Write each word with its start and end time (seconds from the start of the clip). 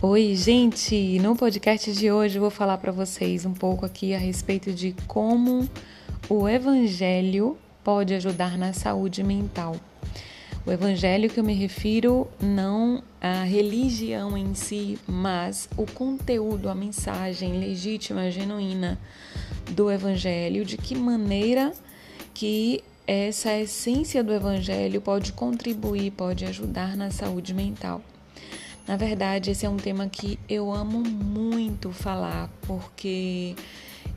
Oi, 0.00 0.36
gente! 0.36 1.18
No 1.18 1.34
podcast 1.34 1.92
de 1.92 2.08
hoje 2.08 2.36
eu 2.36 2.40
vou 2.40 2.52
falar 2.52 2.78
para 2.78 2.92
vocês 2.92 3.44
um 3.44 3.52
pouco 3.52 3.84
aqui 3.84 4.14
a 4.14 4.18
respeito 4.18 4.72
de 4.72 4.94
como 5.08 5.68
o 6.28 6.48
evangelho 6.48 7.58
pode 7.82 8.14
ajudar 8.14 8.56
na 8.56 8.72
saúde 8.72 9.24
mental. 9.24 9.74
O 10.64 10.70
evangelho 10.70 11.28
que 11.28 11.40
eu 11.40 11.42
me 11.42 11.52
refiro 11.52 12.28
não 12.40 13.02
a 13.20 13.42
religião 13.42 14.38
em 14.38 14.54
si, 14.54 15.00
mas 15.04 15.68
o 15.76 15.84
conteúdo, 15.84 16.68
a 16.68 16.76
mensagem 16.76 17.58
legítima, 17.58 18.30
genuína 18.30 18.96
do 19.72 19.90
evangelho, 19.90 20.64
de 20.64 20.76
que 20.76 20.94
maneira 20.94 21.72
que 22.32 22.84
essa 23.04 23.52
essência 23.52 24.22
do 24.22 24.32
evangelho 24.32 25.00
pode 25.00 25.32
contribuir, 25.32 26.12
pode 26.12 26.44
ajudar 26.44 26.96
na 26.96 27.10
saúde 27.10 27.52
mental. 27.52 28.00
Na 28.88 28.96
verdade, 28.96 29.50
esse 29.50 29.66
é 29.66 29.68
um 29.68 29.76
tema 29.76 30.08
que 30.08 30.38
eu 30.48 30.72
amo 30.72 31.00
muito 31.00 31.92
falar, 31.92 32.48
porque 32.62 33.54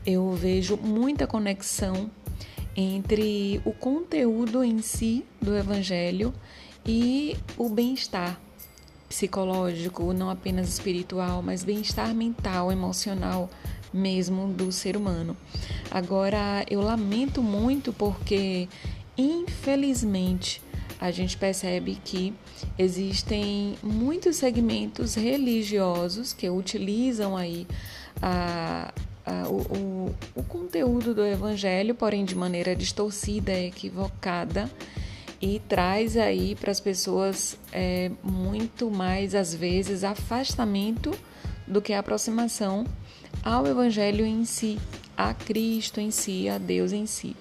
eu 0.06 0.32
vejo 0.32 0.78
muita 0.78 1.26
conexão 1.26 2.10
entre 2.74 3.60
o 3.66 3.72
conteúdo 3.72 4.64
em 4.64 4.80
si 4.80 5.26
do 5.42 5.54
Evangelho 5.54 6.32
e 6.86 7.36
o 7.58 7.68
bem-estar 7.68 8.40
psicológico, 9.10 10.14
não 10.14 10.30
apenas 10.30 10.70
espiritual, 10.70 11.42
mas 11.42 11.62
bem-estar 11.62 12.14
mental, 12.14 12.72
emocional 12.72 13.50
mesmo 13.92 14.48
do 14.48 14.72
ser 14.72 14.96
humano. 14.96 15.36
Agora, 15.90 16.64
eu 16.70 16.80
lamento 16.80 17.42
muito 17.42 17.92
porque, 17.92 18.70
infelizmente, 19.18 20.61
a 21.02 21.10
gente 21.10 21.36
percebe 21.36 21.98
que 22.04 22.32
existem 22.78 23.74
muitos 23.82 24.36
segmentos 24.36 25.16
religiosos 25.16 26.32
que 26.32 26.48
utilizam 26.48 27.36
aí 27.36 27.66
a, 28.22 28.94
a, 29.26 29.48
o, 29.48 30.14
o, 30.36 30.44
conteúdo 30.44 31.12
do 31.12 31.26
evangelho, 31.26 31.92
porém 31.92 32.24
de 32.24 32.36
maneira 32.36 32.76
distorcida, 32.76 33.52
equivocada, 33.52 34.70
e 35.40 35.60
traz 35.68 36.16
aí 36.16 36.54
para 36.54 36.70
as 36.70 36.78
pessoas 36.78 37.58
é, 37.72 38.12
muito 38.22 38.88
mais, 38.88 39.34
às 39.34 39.52
vezes, 39.52 40.04
afastamento 40.04 41.10
do 41.66 41.82
que 41.82 41.92
aproximação 41.92 42.86
ao 43.42 43.66
evangelho 43.66 44.24
em 44.24 44.44
si, 44.44 44.78
a 45.16 45.34
Cristo 45.34 46.00
em 46.00 46.12
si, 46.12 46.48
a 46.48 46.58
Deus 46.58 46.92
em 46.92 47.06
si. 47.06 47.34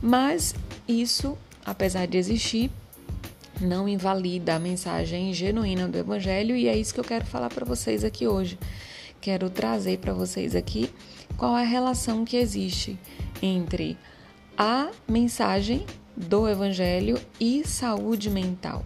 Mas 0.00 0.54
isso, 0.86 1.36
apesar 1.66 2.06
de 2.06 2.16
existir, 2.16 2.70
não 3.62 3.88
invalida 3.88 4.54
a 4.54 4.58
mensagem 4.58 5.32
genuína 5.32 5.88
do 5.88 5.96
Evangelho 5.96 6.56
e 6.56 6.68
é 6.68 6.76
isso 6.76 6.92
que 6.92 7.00
eu 7.00 7.04
quero 7.04 7.24
falar 7.24 7.48
para 7.48 7.64
vocês 7.64 8.04
aqui 8.04 8.26
hoje. 8.26 8.58
Quero 9.20 9.48
trazer 9.48 9.98
para 9.98 10.12
vocês 10.12 10.54
aqui 10.54 10.90
qual 11.36 11.56
é 11.56 11.62
a 11.62 11.66
relação 11.66 12.24
que 12.24 12.36
existe 12.36 12.98
entre 13.40 13.96
a 14.56 14.90
mensagem 15.08 15.86
do 16.16 16.48
Evangelho 16.48 17.18
e 17.40 17.66
saúde 17.66 18.28
mental. 18.28 18.84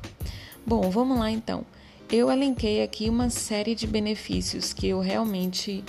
Bom, 0.65 0.91
vamos 0.91 1.19
lá 1.19 1.31
então. 1.31 1.65
Eu 2.11 2.31
elenquei 2.31 2.83
aqui 2.83 3.09
uma 3.09 3.31
série 3.31 3.75
de 3.75 3.87
benefícios 3.87 4.73
que 4.73 4.89
eu 4.89 5.01
realmente 5.01 5.83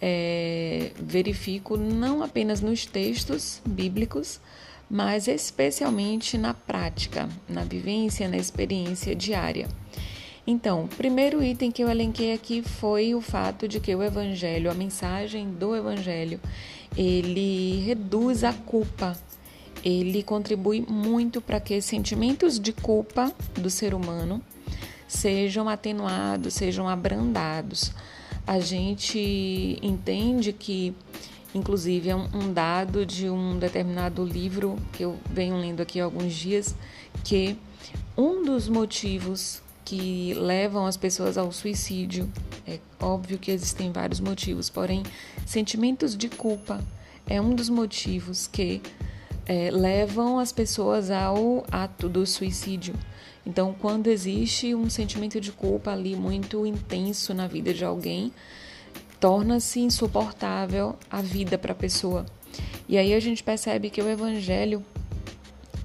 é, 0.00 0.90
verifico 0.96 1.76
não 1.76 2.22
apenas 2.22 2.60
nos 2.60 2.84
textos 2.84 3.62
bíblicos, 3.64 4.40
mas 4.92 5.26
especialmente 5.26 6.36
na 6.36 6.52
prática, 6.52 7.26
na 7.48 7.64
vivência, 7.64 8.28
na 8.28 8.36
experiência 8.36 9.14
diária. 9.14 9.66
Então, 10.46 10.84
o 10.84 10.88
primeiro 10.88 11.42
item 11.42 11.70
que 11.72 11.82
eu 11.82 11.88
elenquei 11.88 12.34
aqui 12.34 12.60
foi 12.60 13.14
o 13.14 13.20
fato 13.22 13.66
de 13.66 13.80
que 13.80 13.94
o 13.94 14.02
evangelho, 14.02 14.70
a 14.70 14.74
mensagem 14.74 15.48
do 15.48 15.74
evangelho, 15.74 16.38
ele 16.94 17.82
reduz 17.86 18.44
a 18.44 18.52
culpa. 18.52 19.16
Ele 19.82 20.22
contribui 20.22 20.84
muito 20.86 21.40
para 21.40 21.58
que 21.58 21.80
sentimentos 21.80 22.60
de 22.60 22.74
culpa 22.74 23.32
do 23.54 23.70
ser 23.70 23.94
humano 23.94 24.42
sejam 25.08 25.70
atenuados, 25.70 26.52
sejam 26.52 26.86
abrandados. 26.86 27.92
A 28.46 28.60
gente 28.60 29.78
entende 29.80 30.52
que 30.52 30.94
Inclusive, 31.54 32.08
é 32.08 32.16
um 32.16 32.52
dado 32.52 33.04
de 33.04 33.28
um 33.28 33.58
determinado 33.58 34.24
livro 34.24 34.76
que 34.92 35.04
eu 35.04 35.18
venho 35.30 35.56
lendo 35.56 35.80
aqui 35.80 36.00
há 36.00 36.04
alguns 36.04 36.32
dias, 36.32 36.74
que 37.22 37.58
um 38.16 38.42
dos 38.42 38.68
motivos 38.68 39.62
que 39.84 40.32
levam 40.34 40.86
as 40.86 40.96
pessoas 40.96 41.36
ao 41.36 41.52
suicídio, 41.52 42.30
é 42.66 42.78
óbvio 43.00 43.38
que 43.38 43.50
existem 43.50 43.92
vários 43.92 44.20
motivos, 44.20 44.70
porém, 44.70 45.02
sentimentos 45.44 46.16
de 46.16 46.28
culpa 46.28 46.82
é 47.26 47.40
um 47.40 47.54
dos 47.54 47.68
motivos 47.68 48.46
que 48.46 48.80
é, 49.46 49.70
levam 49.70 50.38
as 50.38 50.52
pessoas 50.52 51.10
ao 51.10 51.64
ato 51.70 52.08
do 52.08 52.26
suicídio. 52.26 52.94
Então, 53.44 53.74
quando 53.78 54.06
existe 54.06 54.74
um 54.74 54.88
sentimento 54.88 55.40
de 55.40 55.50
culpa 55.50 55.92
ali 55.92 56.14
muito 56.14 56.64
intenso 56.64 57.34
na 57.34 57.46
vida 57.46 57.74
de 57.74 57.84
alguém, 57.84 58.32
torna-se 59.22 59.78
insuportável 59.78 60.96
a 61.08 61.22
vida 61.22 61.56
para 61.56 61.70
a 61.70 61.76
pessoa. 61.76 62.26
E 62.88 62.98
aí 62.98 63.14
a 63.14 63.20
gente 63.20 63.40
percebe 63.40 63.88
que 63.88 64.02
o 64.02 64.08
Evangelho 64.08 64.84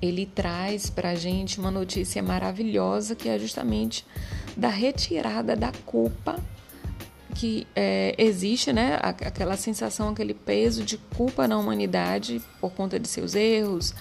ele 0.01 0.25
traz 0.25 0.89
para 0.89 1.11
a 1.11 1.15
gente 1.15 1.59
uma 1.59 1.69
notícia 1.69 2.21
maravilhosa 2.23 3.15
que 3.15 3.29
é 3.29 3.37
justamente 3.37 4.03
da 4.55 4.69
retirada 4.69 5.55
da 5.55 5.71
culpa 5.85 6.39
que 7.35 7.67
é, 7.75 8.15
existe, 8.17 8.73
né? 8.73 8.97
Aquela 9.03 9.55
sensação, 9.55 10.09
aquele 10.09 10.33
peso 10.33 10.83
de 10.83 10.97
culpa 10.97 11.47
na 11.47 11.59
humanidade 11.59 12.41
por 12.59 12.71
conta 12.71 12.99
de 12.99 13.07
seus 13.07 13.35
erros, 13.35 13.93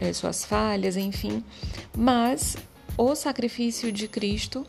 é, 0.00 0.12
suas 0.12 0.44
falhas, 0.44 0.96
enfim. 0.96 1.44
Mas 1.96 2.56
o 2.98 3.14
sacrifício 3.14 3.92
de 3.92 4.08
Cristo, 4.08 4.66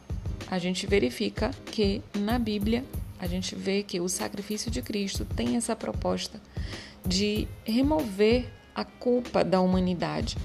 a 0.51 0.59
gente 0.59 0.85
verifica 0.85 1.49
que 1.65 2.03
na 2.13 2.37
Bíblia 2.37 2.83
a 3.23 3.27
gente 3.27 3.55
vê 3.55 3.83
que 3.83 4.01
o 4.01 4.09
sacrifício 4.09 4.69
de 4.69 4.81
Cristo 4.81 5.23
tem 5.23 5.55
essa 5.55 5.73
proposta 5.77 6.41
de 7.05 7.47
remover 7.63 8.51
a 8.75 8.83
culpa 8.83 9.45
da 9.45 9.61
humanidade. 9.61 10.35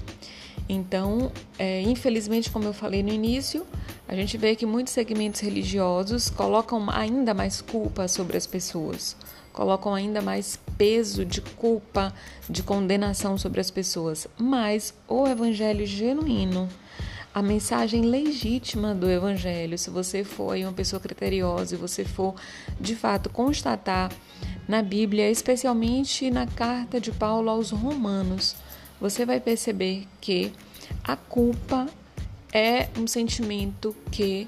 Então, 0.67 1.29
é, 1.57 1.81
infelizmente, 1.81 2.49
como 2.49 2.63
eu 2.63 2.73
falei 2.73 3.03
no 3.03 3.09
início, 3.09 3.65
a 4.07 4.15
gente 4.15 4.37
vê 4.37 4.55
que 4.55 4.65
muitos 4.65 4.93
segmentos 4.93 5.41
religiosos 5.41 6.29
colocam 6.29 6.89
ainda 6.89 7.33
mais 7.33 7.59
culpa 7.59 8.07
sobre 8.07 8.37
as 8.37 8.47
pessoas, 8.47 9.17
colocam 9.51 9.93
ainda 9.93 10.21
mais 10.21 10.57
peso 10.77 11.25
de 11.25 11.41
culpa, 11.41 12.13
de 12.49 12.63
condenação 12.63 13.37
sobre 13.37 13.59
as 13.59 13.69
pessoas. 13.69 14.25
Mas 14.37 14.93
o 15.05 15.27
evangelho 15.27 15.85
genuíno, 15.85 16.69
a 17.39 17.41
mensagem 17.41 18.01
legítima 18.01 18.93
do 18.93 19.09
Evangelho, 19.09 19.77
se 19.77 19.89
você 19.89 20.25
for 20.25 20.57
uma 20.57 20.73
pessoa 20.73 20.99
criteriosa 20.99 21.73
e 21.73 21.77
você 21.77 22.03
for 22.03 22.35
de 22.77 22.97
fato 22.97 23.29
constatar 23.29 24.11
na 24.67 24.81
Bíblia, 24.81 25.31
especialmente 25.31 26.29
na 26.29 26.45
carta 26.45 26.99
de 26.99 27.13
Paulo 27.13 27.49
aos 27.49 27.71
Romanos, 27.71 28.57
você 28.99 29.25
vai 29.25 29.39
perceber 29.39 30.05
que 30.19 30.51
a 31.01 31.15
culpa 31.15 31.87
é 32.51 32.89
um 32.97 33.07
sentimento 33.07 33.95
que 34.11 34.45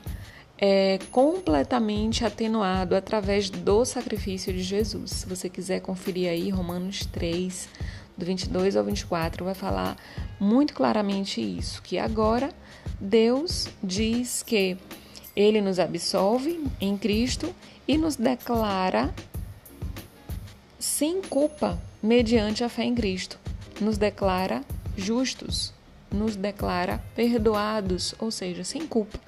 é 0.57 0.99
completamente 1.11 2.25
atenuado 2.25 2.93
através 2.93 3.49
do 3.49 3.85
sacrifício 3.85 4.51
de 4.51 4.61
Jesus. 4.61 5.11
Se 5.11 5.25
você 5.25 5.47
quiser 5.47 5.79
conferir 5.79 6.29
aí 6.29 6.49
Romanos 6.49 7.05
3, 7.05 7.69
do 8.17 8.25
22 8.25 8.75
ao 8.75 8.83
24, 8.83 9.45
vai 9.45 9.55
falar 9.55 9.95
muito 10.37 10.73
claramente 10.73 11.39
isso, 11.39 11.81
que 11.81 11.97
agora 11.97 12.49
Deus 13.01 13.67
diz 13.83 14.43
que 14.43 14.77
ele 15.35 15.59
nos 15.59 15.79
absolve 15.79 16.63
em 16.79 16.95
Cristo 16.95 17.53
e 17.87 17.97
nos 17.97 18.15
declara 18.15 19.13
sem 20.77 21.19
culpa 21.23 21.81
mediante 22.01 22.63
a 22.63 22.69
fé 22.69 22.83
em 22.83 22.93
Cristo. 22.93 23.39
Nos 23.79 23.97
declara 23.97 24.61
justos, 24.95 25.73
nos 26.11 26.35
declara 26.35 27.03
perdoados, 27.15 28.13
ou 28.19 28.29
seja, 28.29 28.63
sem 28.63 28.85
culpa, 28.85 29.19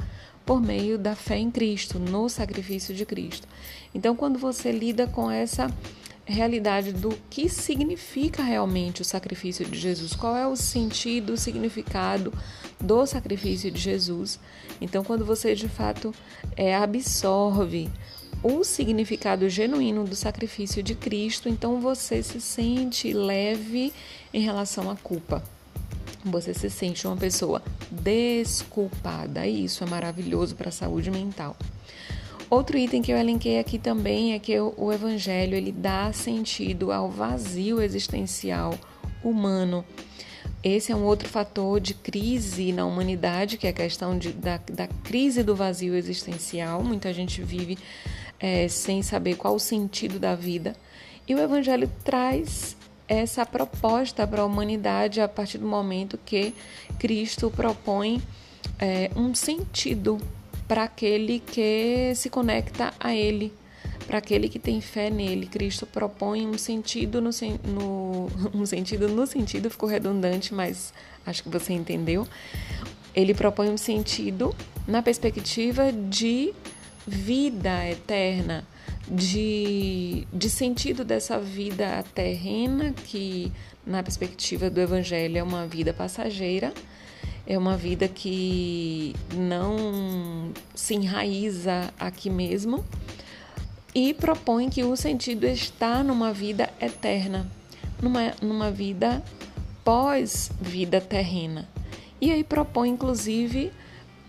por 0.46 0.62
meio 0.62 1.00
da 1.00 1.16
fé 1.16 1.38
em 1.38 1.50
Cristo, 1.50 1.98
no 1.98 2.30
sacrifício 2.30 2.94
de 2.94 3.08
Cristo. 3.08 3.48
Então, 3.96 4.16
quando 4.16 4.38
você 4.38 4.72
lida 4.72 5.08
com 5.08 5.32
essa 5.32 5.68
realidade 6.26 6.94
do 6.94 7.10
que 7.30 7.50
significa 7.50 8.44
realmente 8.44 9.02
o 9.02 9.06
sacrifício 9.06 9.66
de 9.66 9.80
Jesus, 9.80 10.14
qual 10.14 10.38
é 10.38 10.48
o 10.48 10.56
sentido, 10.56 11.34
o 11.34 11.38
significado 11.38 12.32
do 12.84 13.06
sacrifício 13.08 13.72
de 13.72 13.80
Jesus. 13.80 14.40
Então, 14.80 15.04
quando 15.04 15.26
você 15.26 15.56
de 15.56 15.70
fato 15.70 16.14
é, 16.56 16.76
absorve 16.76 17.90
o 18.44 18.64
significado 18.64 19.48
genuíno 19.50 20.04
do 20.04 20.16
sacrifício 20.16 20.84
de 20.84 20.94
Cristo, 20.94 21.48
então 21.48 21.80
você 21.80 22.22
se 22.22 22.42
sente 22.42 23.14
leve 23.14 23.94
em 24.34 24.42
relação 24.42 24.92
à 24.92 24.96
culpa. 24.98 25.42
Você 26.26 26.54
se 26.54 26.70
sente 26.70 27.08
uma 27.08 27.16
pessoa 27.16 27.62
desculpada. 27.90 29.48
E 29.48 29.66
isso 29.66 29.84
é 29.84 29.88
maravilhoso 29.88 30.56
para 30.56 30.70
a 30.70 30.72
saúde 30.72 31.10
mental. 31.10 31.56
Outro 32.50 32.78
item 32.78 33.02
que 33.02 33.12
eu 33.12 33.18
elenquei 33.18 33.60
aqui 33.60 33.80
também 33.80 34.34
é 34.34 34.40
que 34.40 34.58
o 34.60 34.92
evangelho 34.92 35.56
ele 35.56 35.72
dá 35.72 36.14
sentido 36.14 36.92
ao 36.92 37.10
vazio 37.10 37.82
existencial 37.82 38.78
humano. 39.24 39.84
Esse 40.64 40.94
é 40.94 40.96
um 40.96 41.04
outro 41.04 41.28
fator 41.28 41.80
de 41.80 41.94
crise 41.94 42.72
na 42.72 42.86
humanidade, 42.86 43.58
que 43.58 43.68
é 43.68 43.72
a 43.72 43.74
questão 43.74 44.18
de, 44.18 44.32
da, 44.32 44.58
da 44.72 44.88
crise 44.88 45.44
do 45.44 45.56
vazio 45.56 45.94
existencial. 45.94 46.82
Muita 46.82 47.14
gente 47.14 47.42
vive 47.42 47.78
é, 48.40 48.70
sem 48.70 49.02
saber 49.02 49.36
qual 49.36 49.56
o 49.56 49.60
sentido 49.60 50.20
da 50.20 50.36
vida. 50.36 50.74
E 51.28 51.36
o 51.36 51.40
Evangelho 51.40 51.92
traz 52.04 52.78
essa 53.08 53.46
proposta 53.46 54.26
para 54.26 54.42
a 54.42 54.46
humanidade 54.46 55.20
a 55.20 55.28
partir 55.28 55.58
do 55.58 55.68
momento 55.68 56.18
que 56.26 56.54
Cristo 56.98 57.52
propõe 57.52 58.22
é, 58.80 59.12
um 59.18 59.36
sentido 59.36 60.18
para 60.68 60.84
aquele 60.84 61.40
que 61.40 62.14
se 62.16 62.30
conecta 62.30 62.94
a 63.00 63.14
Ele, 63.14 63.52
para 64.04 64.18
aquele 64.18 64.48
que 64.48 64.60
tem 64.60 64.82
fé 64.82 65.10
nele. 65.10 65.48
Cristo 65.48 65.86
propõe 65.86 66.48
um 66.48 66.58
sentido 66.58 67.22
no, 67.22 67.30
no, 67.66 68.28
um 68.54 68.66
sentido 68.66 69.08
no 69.08 69.26
sentido 69.26 69.70
ficou 69.70 69.90
redundante, 69.90 70.54
mas 70.54 70.94
acho 71.26 71.44
que 71.44 71.50
você 71.50 71.74
entendeu. 71.74 72.28
Ele 73.16 73.34
propõe 73.34 73.70
um 73.70 73.78
sentido 73.78 74.56
na 74.88 75.02
perspectiva 75.02 75.92
de 75.92 76.54
vida 77.06 77.88
eterna, 77.90 78.66
de, 79.08 80.28
de 80.32 80.50
sentido 80.50 81.04
dessa 81.04 81.40
vida 81.40 82.04
terrena, 82.14 82.94
que 82.94 83.52
na 83.86 84.02
perspectiva 84.02 84.70
do 84.70 84.80
Evangelho 84.80 85.38
é 85.38 85.44
uma 85.44 85.68
vida 85.68 85.94
passageira, 85.94 86.74
é 87.46 87.58
uma 87.58 87.76
vida 87.76 88.08
que 88.08 89.14
não 89.36 90.52
se 90.74 90.96
enraiza 90.96 91.94
aqui 92.00 92.30
mesmo 92.30 92.84
e 93.96 94.14
propõe 94.14 94.70
que 94.70 94.84
o 94.84 94.96
sentido 94.96 95.46
está 95.46 96.04
numa 96.04 96.34
vida 96.34 96.70
eterna, 96.82 97.48
numa, 98.02 98.34
numa 98.42 98.72
vida 98.72 99.24
pós-vida 99.84 101.00
terrena. 101.00 101.68
E 102.20 102.32
aí 102.32 102.44
propõe, 102.44 102.90
inclusive, 102.90 103.72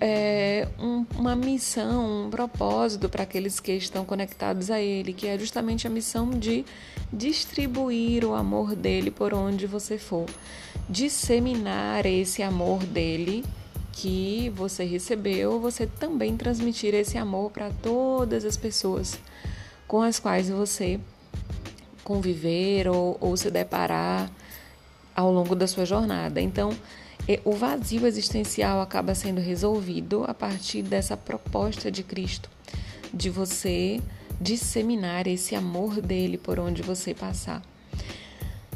é, 0.01 0.69
um, 0.79 1.07
uma 1.17 1.35
missão, 1.35 2.27
um 2.27 2.31
propósito 2.31 3.09
para 3.09 3.23
aqueles 3.23 3.61
que 3.61 3.73
estão 3.73 4.05
conectados 4.05 4.71
a 4.71 4.81
Ele, 4.81 5.13
que 5.13 5.27
é 5.27 5.39
justamente 5.39 5.87
a 5.87 5.91
missão 5.91 6.31
de 6.31 6.65
distribuir 7.13 8.25
o 8.25 8.35
amor 8.35 8.75
dele 8.75 9.11
por 9.11 9.33
onde 9.33 9.67
você 9.67 9.97
for, 9.97 10.27
disseminar 10.91 12.05
esse 12.05 12.43
amor 12.43 12.85
dele 12.85 13.45
que 13.93 14.53
você 14.55 14.85
recebeu, 14.85 15.61
você 15.61 15.87
também 15.87 16.37
transmitir 16.37 16.95
esse 16.95 17.17
amor 17.17 17.51
para 17.51 17.71
todas 17.71 18.45
as 18.45 18.57
pessoas 18.57 19.19
com 19.87 20.03
as 20.03 20.19
quais 20.19 20.49
você 20.49 21.01
conviver 22.03 22.89
ou, 22.89 23.17
ou 23.21 23.37
se 23.37 23.51
deparar 23.51 24.31
ao 25.15 25.33
longo 25.33 25.55
da 25.55 25.67
sua 25.67 25.85
jornada. 25.85 26.41
Então, 26.41 26.77
o 27.45 27.53
vazio 27.53 28.07
existencial 28.07 28.81
acaba 28.81 29.15
sendo 29.15 29.41
resolvido 29.41 30.25
a 30.27 30.35
partir 30.35 30.83
dessa 30.83 31.17
proposta 31.17 31.91
de 31.91 32.03
Cristo, 32.03 32.51
de 33.13 33.31
você 33.31 34.01
disseminar 34.41 35.27
esse 35.27 35.55
amor 35.55 36.01
dele 36.01 36.37
por 36.37 36.59
onde 36.59 36.83
você 36.83 37.15
passar. 37.15 37.63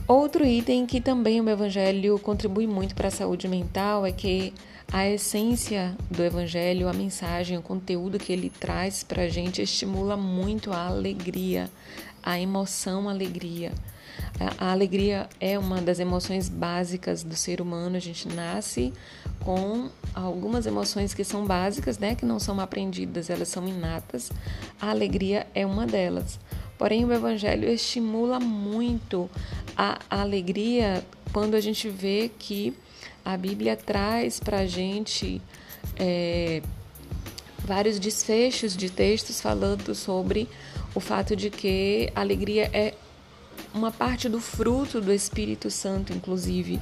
Outro 0.07 0.47
item 0.47 0.87
que 0.87 1.03
também 1.03 1.39
o 1.41 1.51
Evangelho 1.51 2.19
contribui 2.19 2.67
muito 2.67 2.95
para 2.95 3.09
a 3.09 3.11
saúde 3.11 3.47
mental 3.47 4.07
é 4.07 4.13
que 4.13 4.55
a 4.91 5.07
essência 5.07 5.95
do 6.11 6.23
Evangelho, 6.23 6.89
a 6.89 6.93
mensagem, 6.93 7.59
o 7.59 7.63
conteúdo 7.63 8.19
que 8.19 8.33
ele 8.33 8.49
traz 8.49 9.03
para 9.03 9.23
a 9.23 9.29
gente 9.29 9.61
estimula 9.61 10.17
muito 10.17 10.73
a 10.73 10.87
alegria, 10.87 11.71
a 12.23 12.41
emoção 12.41 13.09
alegria. 13.09 13.73
A 14.59 14.73
alegria 14.73 15.29
é 15.41 15.59
uma 15.59 15.81
das 15.81 15.99
emoções 15.99 16.49
básicas 16.49 17.23
do 17.23 17.37
ser 17.37 17.61
humano. 17.61 17.97
A 17.97 18.01
gente 18.01 18.29
nasce 18.29 18.93
com 19.41 19.89
algumas 20.15 20.65
emoções 20.65 21.13
que 21.13 21.25
são 21.25 21.45
básicas, 21.45 21.99
né, 21.99 22.15
que 22.15 22.25
não 22.25 22.39
são 22.39 22.59
aprendidas, 22.61 23.31
elas 23.31 23.49
são 23.49 23.69
inatas. 23.69 24.31
A 24.81 24.91
alegria 24.91 25.47
é 25.55 25.67
uma 25.67 25.87
delas. 25.87 26.39
Porém, 26.79 27.05
o 27.05 27.13
evangelho 27.13 27.69
estimula 27.69 28.39
muito 28.39 29.29
a 29.77 29.99
alegria 30.09 31.05
quando 31.33 31.55
a 31.55 31.61
gente 31.61 31.89
vê 31.89 32.31
que 32.39 32.75
a 33.25 33.37
Bíblia 33.37 33.77
traz 33.77 34.41
para 34.41 34.59
a 34.59 34.67
gente 34.67 35.41
é, 35.97 36.63
vários 37.65 37.99
desfechos 37.99 38.77
de 38.77 38.89
textos 38.89 39.41
falando 39.41 39.95
sobre 39.95 40.49
o 40.95 41.01
fato 41.01 41.37
de 41.37 41.51
que 41.51 42.11
a 42.15 42.21
alegria 42.21 42.71
é 42.73 42.95
uma 43.75 43.91
parte 43.91 44.29
do 44.29 44.41
fruto 44.41 45.01
do 45.01 45.13
Espírito 45.13 45.71
Santo, 45.71 46.13
inclusive. 46.13 46.81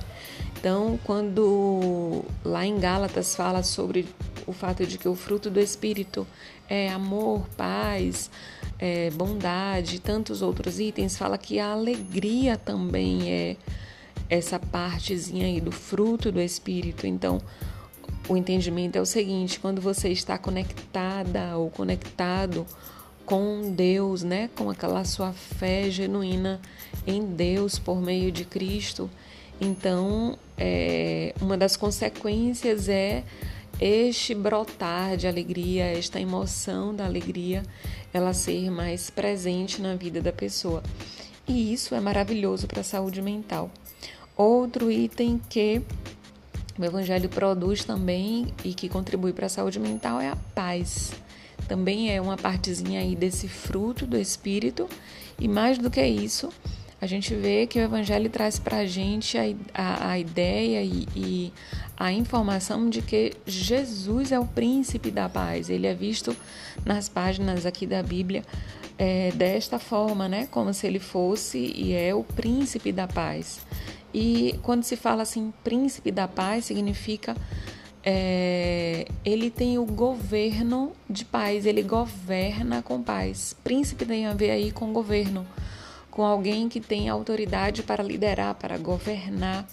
Então, 0.58 0.98
quando 1.04 2.24
lá 2.44 2.64
em 2.64 2.78
Gálatas 2.78 3.34
fala 3.34 3.62
sobre 3.62 4.06
o 4.46 4.52
fato 4.52 4.86
de 4.86 4.96
que 4.96 5.08
o 5.08 5.14
fruto 5.14 5.50
do 5.50 5.58
Espírito 5.58 6.26
é 6.68 6.88
amor, 6.88 7.46
paz, 7.56 8.30
é, 8.78 9.10
bondade, 9.10 9.98
tantos 9.98 10.42
outros 10.42 10.78
itens, 10.78 11.16
fala 11.16 11.36
que 11.36 11.58
a 11.58 11.72
alegria 11.72 12.56
também 12.56 13.30
é 13.30 13.56
essa 14.28 14.58
partezinha 14.58 15.46
aí 15.46 15.60
do 15.60 15.72
fruto 15.72 16.32
do 16.32 16.40
Espírito. 16.40 17.06
Então, 17.06 17.40
o 18.28 18.36
entendimento 18.36 18.96
é 18.96 19.00
o 19.00 19.06
seguinte: 19.06 19.60
quando 19.60 19.80
você 19.80 20.08
está 20.08 20.38
conectada 20.38 21.56
ou 21.56 21.70
conectado 21.70 22.66
com 23.24 23.72
Deus, 23.72 24.22
né? 24.22 24.48
Com 24.54 24.70
aquela 24.70 25.04
sua 25.04 25.32
fé 25.32 25.90
genuína 25.90 26.60
em 27.06 27.24
Deus 27.24 27.78
por 27.78 28.00
meio 28.00 28.30
de 28.30 28.44
Cristo. 28.44 29.10
Então, 29.60 30.38
é, 30.56 31.34
uma 31.40 31.56
das 31.56 31.76
consequências 31.76 32.88
é 32.88 33.24
este 33.80 34.34
brotar 34.34 35.16
de 35.16 35.26
alegria, 35.26 35.84
esta 35.84 36.20
emoção 36.20 36.94
da 36.94 37.04
alegria, 37.04 37.62
ela 38.12 38.32
ser 38.32 38.70
mais 38.70 39.10
presente 39.10 39.82
na 39.82 39.94
vida 39.94 40.20
da 40.20 40.32
pessoa. 40.32 40.82
E 41.48 41.72
isso 41.72 41.94
é 41.94 42.00
maravilhoso 42.00 42.66
para 42.66 42.80
a 42.80 42.84
saúde 42.84 43.22
mental. 43.22 43.70
Outro 44.36 44.90
item 44.90 45.40
que 45.48 45.80
o 46.78 46.84
Evangelho 46.84 47.28
produz 47.28 47.84
também 47.84 48.52
e 48.64 48.74
que 48.74 48.88
contribui 48.88 49.32
para 49.32 49.46
a 49.46 49.50
saúde 49.50 49.78
mental 49.78 50.20
é 50.20 50.28
a 50.28 50.36
paz 50.54 51.12
também 51.66 52.14
é 52.14 52.20
uma 52.20 52.36
partezinha 52.36 53.00
aí 53.00 53.16
desse 53.16 53.48
fruto 53.48 54.06
do 54.06 54.16
Espírito. 54.16 54.88
E 55.38 55.48
mais 55.48 55.78
do 55.78 55.90
que 55.90 56.04
isso, 56.04 56.50
a 57.00 57.06
gente 57.06 57.34
vê 57.34 57.66
que 57.66 57.78
o 57.78 57.82
Evangelho 57.82 58.30
traz 58.30 58.58
para 58.58 58.78
a 58.78 58.86
gente 58.86 59.36
a, 59.74 60.18
ideia 60.18 60.82
e, 60.82 61.06
e, 61.14 61.52
a 61.96 62.12
informação 62.12 62.88
de 62.88 63.02
que 63.02 63.32
Jesus 63.46 64.32
é 64.32 64.38
o 64.38 64.46
príncipe 64.46 65.10
da 65.10 65.28
paz. 65.28 65.68
Ele 65.68 65.86
é 65.86 65.94
visto 65.94 66.34
nas 66.84 67.08
páginas 67.08 67.66
aqui 67.66 67.86
da 67.86 68.02
Bíblia 68.02 68.44
é, 68.98 69.30
desta 69.32 69.78
forma, 69.78 70.28
né? 70.28 70.48
Como 70.50 70.72
se 70.72 70.86
ele 70.86 70.98
fosse 70.98 71.58
e 71.58 71.92
é 71.92 72.14
o 72.14 72.24
príncipe 72.24 72.92
da 72.92 73.06
paz. 73.06 73.60
E 74.12 74.58
quando 74.62 74.82
se 74.82 74.96
fala 74.96 75.22
assim, 75.22 75.52
príncipe 75.62 76.10
da 76.10 76.26
paz, 76.26 76.64
significa 76.64 77.36
é, 78.08 79.08
ele 79.24 79.50
tem 79.50 79.78
o 79.78 79.84
governo 79.84 80.92
de 81.10 81.24
paz, 81.24 81.66
ele 81.66 81.82
governa 81.82 82.80
com 82.80 83.02
paz. 83.02 83.56
Príncipe 83.64 84.06
tem 84.06 84.26
a 84.26 84.32
ver 84.32 84.52
aí 84.52 84.70
com 84.70 84.92
governo, 84.92 85.44
com 86.08 86.24
alguém 86.24 86.68
que 86.68 86.80
tem 86.80 87.08
autoridade 87.08 87.82
para 87.82 88.04
liderar, 88.04 88.54
para 88.54 88.78
governar. 88.78 89.66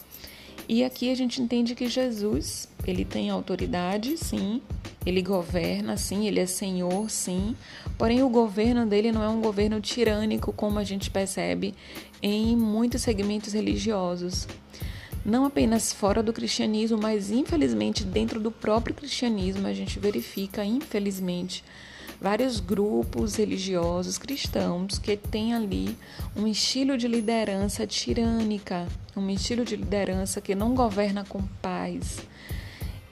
E 0.68 0.84
aqui 0.84 1.12
a 1.12 1.16
gente 1.16 1.42
entende 1.42 1.76
que 1.76 1.88
Jesus, 1.88 2.70
ele 2.88 3.04
tem 3.04 3.30
autoridade, 3.30 4.18
sim, 4.18 4.62
ele 5.06 5.22
governa, 5.22 5.98
sim, 5.98 6.26
ele 6.26 6.40
é 6.40 6.46
senhor, 6.46 7.10
sim, 7.10 7.56
porém 7.98 8.24
o 8.24 8.30
governo 8.30 8.86
dele 8.86 9.12
não 9.12 9.22
é 9.22 9.28
um 9.28 9.42
governo 9.42 9.82
tirânico, 9.82 10.54
como 10.54 10.80
a 10.80 10.84
gente 10.84 11.12
percebe 11.12 11.76
em 12.22 12.56
muitos 12.56 13.02
segmentos 13.02 13.52
religiosos. 13.54 14.48
Não 15.26 15.46
apenas 15.46 15.94
fora 15.94 16.24
do 16.24 16.34
cristianismo, 16.34 16.98
mas 16.98 17.32
infelizmente 17.32 18.04
dentro 18.04 18.40
do 18.40 18.52
próprio 18.52 18.96
cristianismo 18.96 19.68
a 19.68 19.74
gente 19.74 20.00
verifica, 20.00 20.64
infelizmente, 20.64 21.64
vários 22.24 22.62
grupos 22.62 23.36
religiosos 23.36 24.18
cristãos 24.18 24.98
que 24.98 25.18
têm 25.18 25.54
ali 25.54 25.98
um 26.34 26.48
estilo 26.48 26.98
de 26.98 27.06
liderança 27.06 27.86
tirânica, 27.86 28.88
um 29.14 29.30
estilo 29.30 29.66
de 29.66 29.76
liderança 29.76 30.40
que 30.40 30.56
não 30.56 30.74
governa 30.74 31.26
com 31.28 31.44
paz. 31.62 32.22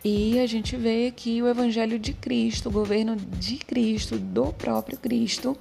E 0.02 0.40
a 0.40 0.48
gente 0.48 0.78
vê 0.78 1.12
que 1.14 1.42
o 1.42 1.48
evangelho 1.50 2.00
de 2.00 2.14
Cristo, 2.14 2.70
o 2.70 2.72
governo 2.72 3.18
de 3.18 3.58
Cristo, 3.58 4.18
do 4.18 4.54
próprio 4.54 4.98
Cristo, 4.98 5.58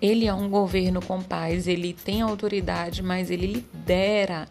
ele 0.00 0.26
é 0.26 0.32
um 0.32 0.48
governo 0.48 1.02
com 1.02 1.20
paz, 1.20 1.66
ele 1.66 1.92
tem 1.92 2.22
autoridade, 2.22 3.02
mas 3.02 3.32
ele 3.32 3.48
lidera 3.48 4.46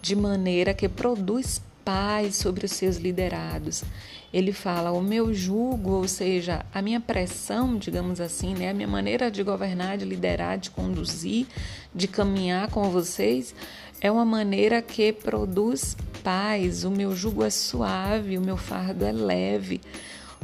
de 0.00 0.16
maneira 0.16 0.72
que 0.72 0.88
produz 0.88 1.60
paz 1.84 2.36
sobre 2.36 2.66
os 2.66 2.72
seus 2.72 2.96
liderados. 2.96 3.84
Ele 4.32 4.52
fala: 4.52 4.92
o 4.92 5.02
meu 5.02 5.32
jugo, 5.34 5.90
ou 5.90 6.08
seja, 6.08 6.64
a 6.72 6.80
minha 6.80 7.00
pressão, 7.00 7.76
digamos 7.76 8.20
assim, 8.20 8.54
né, 8.54 8.70
a 8.70 8.74
minha 8.74 8.88
maneira 8.88 9.30
de 9.30 9.42
governar, 9.42 9.98
de 9.98 10.04
liderar, 10.04 10.58
de 10.58 10.70
conduzir, 10.70 11.46
de 11.94 12.08
caminhar 12.08 12.70
com 12.70 12.90
vocês, 12.90 13.54
é 14.00 14.10
uma 14.10 14.24
maneira 14.24 14.80
que 14.80 15.12
produz 15.12 15.96
paz. 16.24 16.84
O 16.84 16.90
meu 16.90 17.14
jugo 17.14 17.44
é 17.44 17.50
suave, 17.50 18.38
o 18.38 18.40
meu 18.40 18.56
fardo 18.56 19.04
é 19.04 19.12
leve. 19.12 19.80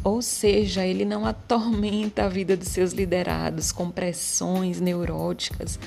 Ou 0.04 0.23
seja, 0.23 0.87
ele 0.87 1.04
não 1.04 1.26
atormenta 1.26 2.25
a 2.25 2.28
vida 2.28 2.57
dos 2.57 2.68
seus 2.68 2.92
liderados 2.92 3.73
com 3.73 3.90
pressões 3.90 4.80
neuróticas, 4.80 5.78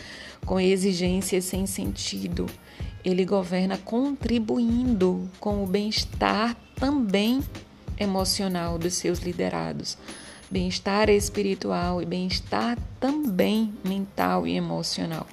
com 0.46 0.60
exigências 0.60 1.46
sem 1.46 1.66
sentido. 1.66 2.46
Ele 3.04 3.26
governa 3.26 3.78
contribuindo 3.78 5.30
com 5.40 5.64
o 5.64 5.68
bem-estar 5.68 6.56
também 6.76 7.42
emocional 7.98 8.78
dos 8.78 8.94
seus 8.96 9.20
liderados, 9.20 9.98
bem-estar 10.50 11.10
espiritual 11.10 12.02
e 12.02 12.06
bem-estar 12.06 12.78
também 13.00 13.74
mental 13.84 14.48
e 14.48 14.56
emocional. 14.56 15.28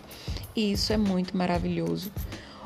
E 0.55 0.73
isso 0.73 0.93
é 0.93 0.97
muito 0.97 1.37
maravilhoso. 1.37 2.11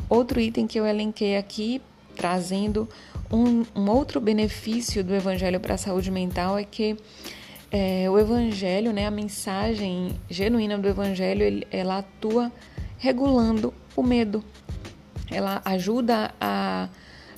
Outro 0.08 0.40
item 0.40 0.66
que 0.66 0.78
eu 0.78 0.86
elenquei 0.86 1.36
aqui, 1.36 1.80
trazendo 2.16 2.88
um, 3.30 3.64
um 3.74 3.90
outro 3.90 4.20
benefício 4.20 5.02
do 5.02 5.14
Evangelho 5.14 5.58
para 5.58 5.74
a 5.74 5.78
saúde 5.78 6.10
mental, 6.10 6.58
é 6.58 6.64
que 6.64 6.96
é, 7.70 8.08
o 8.10 8.18
Evangelho, 8.18 8.92
né, 8.92 9.06
a 9.06 9.10
mensagem 9.10 10.20
genuína 10.28 10.76
do 10.76 10.86
Evangelho, 10.86 11.42
ele, 11.42 11.66
ela 11.70 11.98
atua 11.98 12.52
regulando 12.98 13.72
o 13.96 14.02
medo. 14.02 14.44
Ela 15.30 15.62
ajuda 15.64 16.34
a 16.40 16.88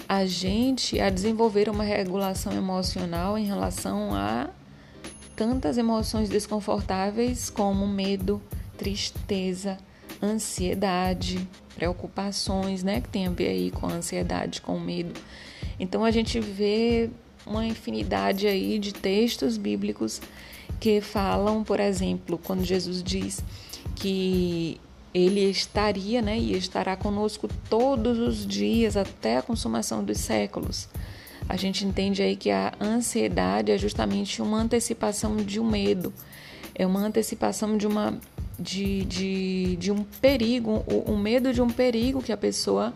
a 0.08 0.26
gente 0.26 1.00
a 1.00 1.08
desenvolver 1.08 1.68
uma 1.68 1.84
regulação 1.84 2.52
emocional 2.52 3.38
em 3.38 3.46
relação 3.46 4.14
a 4.14 4.50
tantas 5.34 5.78
emoções 5.78 6.28
desconfortáveis 6.28 7.50
como 7.50 7.86
medo, 7.86 8.40
tristeza, 8.76 9.78
ansiedade, 10.22 11.48
preocupações, 11.74 12.82
né, 12.82 13.00
que 13.00 13.08
tem 13.08 13.26
a 13.26 13.30
ver 13.30 13.48
aí 13.48 13.70
com 13.70 13.86
a 13.86 13.92
ansiedade, 13.92 14.60
com 14.60 14.76
o 14.76 14.80
medo. 14.80 15.18
Então 15.78 16.04
a 16.04 16.10
gente 16.10 16.38
vê 16.38 17.10
uma 17.46 17.66
infinidade 17.66 18.46
aí 18.46 18.78
de 18.78 18.92
textos 18.92 19.56
bíblicos 19.56 20.20
que 20.78 21.00
falam, 21.00 21.64
por 21.64 21.80
exemplo, 21.80 22.38
quando 22.38 22.64
Jesus 22.64 23.02
diz 23.02 23.42
que 23.96 24.80
ele 25.14 25.49
estaria 25.49 26.21
né, 26.21 26.37
e 26.37 26.56
estará 26.56 26.97
conosco 26.97 27.49
todos 27.71 28.18
os 28.18 28.44
dias 28.44 28.97
até 28.97 29.38
a 29.38 29.42
consumação 29.42 30.02
dos 30.02 30.18
séculos. 30.18 30.88
A 31.49 31.56
gente 31.56 31.87
entende 31.87 32.21
aí 32.21 32.35
que 32.35 32.50
a 32.50 32.73
ansiedade 32.80 33.71
é 33.71 33.78
justamente 33.78 34.42
uma 34.42 34.61
antecipação 34.61 35.37
de 35.37 35.61
um 35.61 35.71
medo, 35.71 36.12
é 36.75 36.85
uma 36.85 37.00
antecipação 37.00 37.76
de, 37.76 37.87
uma, 37.87 38.18
de, 38.59 39.04
de, 39.04 39.76
de 39.76 39.92
um 39.92 40.02
perigo, 40.21 40.83
o, 40.87 41.16
medo 41.16 41.52
de 41.52 41.62
um 41.62 41.68
perigo 41.68 42.23
que 42.23 42.33
a 42.33 42.37
pessoa 42.37 42.92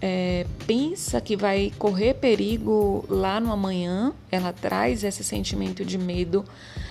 é, 0.00 0.46
pensa 0.66 1.20
que 1.20 1.36
vai 1.36 1.70
correr 1.76 2.14
perigo 2.14 3.04
lá 3.08 3.40
no 3.40 3.52
amanhã, 3.52 4.14
ela 4.30 4.52
traz 4.52 5.04
esse 5.04 5.22
sentimento 5.22 5.84
de 5.84 5.98
medo, 5.98 6.44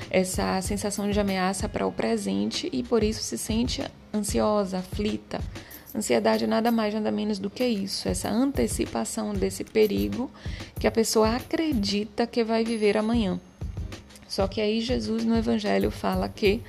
essa 0.10 0.62
sensação 0.62 1.10
de 1.10 1.20
ameaça 1.20 1.68
para 1.70 1.88
o 1.88 1.92
presente 1.92 2.70
e 2.72 2.84
por 2.84 3.02
isso 3.02 3.24
se 3.24 3.38
sente 3.38 3.82
ansiosa, 4.14 4.80
aflita. 4.80 5.40
Ansiedade 5.94 6.48
nada 6.48 6.72
mais, 6.72 6.94
nada 6.94 7.12
menos 7.12 7.38
do 7.38 7.50
que 7.50 7.66
isso, 7.66 8.08
essa 8.08 8.30
antecipação 8.30 9.34
desse 9.34 9.64
perigo 9.64 10.32
que 10.80 10.88
a 10.88 10.92
pessoa 10.92 11.36
acredita 11.36 12.26
que 12.26 12.44
vai 12.44 12.64
viver 12.64 12.98
amanhã. 12.98 13.40
Só 14.28 14.48
que 14.48 14.62
aí 14.62 14.80
Jesus 14.80 15.26
no 15.26 15.36
Evangelho 15.36 15.92
fala 15.92 16.30
que 16.30 16.62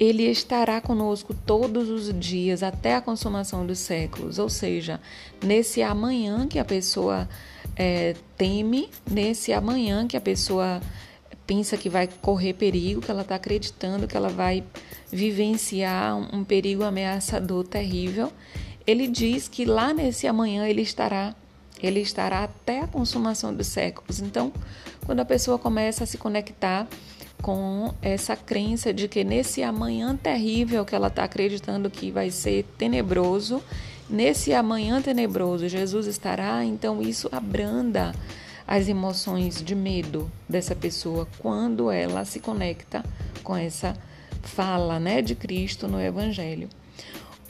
ele 0.00 0.24
estará 0.24 0.80
conosco 0.80 1.34
todos 1.34 1.88
os 1.88 2.18
dias 2.18 2.62
até 2.62 2.94
a 2.94 3.00
consumação 3.00 3.66
dos 3.66 3.78
séculos, 3.78 4.38
ou 4.38 4.48
seja, 4.48 5.00
nesse 5.44 5.82
amanhã 5.82 6.46
que 6.46 6.58
a 6.58 6.64
pessoa 6.64 7.28
é, 7.76 8.14
teme, 8.36 8.88
nesse 9.10 9.52
amanhã 9.52 10.06
que 10.06 10.16
a 10.16 10.20
pessoa 10.20 10.80
pensa 11.46 11.76
que 11.76 11.88
vai 11.88 12.08
correr 12.20 12.54
perigo, 12.54 13.00
que 13.00 13.10
ela 13.10 13.22
está 13.22 13.36
acreditando 13.36 14.08
que 14.08 14.16
ela 14.16 14.28
vai 14.28 14.64
vivenciar 15.10 16.16
um 16.34 16.44
perigo 16.44 16.82
ameaçador 16.82 17.64
terrível, 17.64 18.32
ele 18.86 19.06
diz 19.06 19.48
que 19.48 19.64
lá 19.64 19.92
nesse 19.92 20.26
amanhã 20.26 20.66
ele 20.66 20.82
estará, 20.82 21.34
ele 21.82 22.00
estará 22.00 22.44
até 22.44 22.80
a 22.80 22.86
consumação 22.86 23.54
dos 23.54 23.66
séculos. 23.68 24.20
Então, 24.20 24.52
quando 25.04 25.20
a 25.20 25.24
pessoa 25.24 25.58
começa 25.58 26.04
a 26.04 26.06
se 26.06 26.18
conectar 26.18 26.86
com 27.42 27.94
essa 28.02 28.34
crença 28.34 28.92
de 28.92 29.08
que 29.08 29.22
nesse 29.22 29.62
amanhã 29.62 30.16
terrível 30.16 30.84
que 30.84 30.94
ela 30.94 31.08
está 31.08 31.24
acreditando 31.24 31.90
que 31.90 32.10
vai 32.10 32.30
ser 32.30 32.64
tenebroso, 32.78 33.62
nesse 34.08 34.52
amanhã 34.52 35.00
tenebroso 35.02 35.68
Jesus 35.68 36.06
estará, 36.06 36.64
então 36.64 37.02
isso 37.02 37.28
abranda 37.30 38.14
as 38.66 38.88
emoções 38.88 39.62
de 39.62 39.74
medo 39.74 40.30
dessa 40.48 40.74
pessoa 40.74 41.28
quando 41.38 41.90
ela 41.90 42.24
se 42.24 42.40
conecta 42.40 43.04
com 43.42 43.56
essa 43.56 43.96
fala 44.42 44.98
né, 44.98 45.22
de 45.22 45.34
Cristo 45.34 45.86
no 45.86 46.00
Evangelho. 46.00 46.68